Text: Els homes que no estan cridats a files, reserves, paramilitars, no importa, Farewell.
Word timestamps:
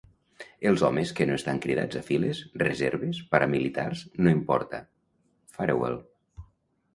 Els 0.69 0.83
homes 0.85 1.11
que 1.19 1.27
no 1.31 1.35
estan 1.39 1.59
cridats 1.65 1.99
a 1.99 2.01
files, 2.07 2.39
reserves, 2.61 3.19
paramilitars, 3.35 4.03
no 4.25 4.33
importa, 4.39 4.81
Farewell. 5.59 6.01